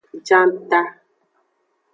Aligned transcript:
Janta. 0.27 0.81